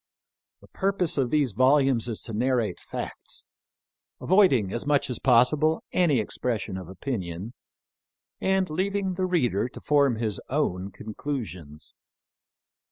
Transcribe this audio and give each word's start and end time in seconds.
The 0.61 0.67
purpose 0.67 1.19
of 1.19 1.29
these 1.29 1.51
volumes 1.51 2.07
is 2.09 2.21
to 2.21 2.33
narrate 2.33 2.79
facts, 2.79 3.45
avoiding 4.19 4.73
as 4.73 4.83
much 4.83 5.11
as 5.11 5.19
possible 5.19 5.83
any 5.91 6.19
expression 6.19 6.75
of 6.75 6.89
opinion, 6.89 7.53
and 8.39 8.67
leaving 8.71 9.13
the 9.13 9.27
reader 9.27 9.69
to 9.69 9.79
form 9.79 10.15
his 10.15 10.41
own 10.49 10.89
con 10.89 11.13
clusions. 11.13 11.93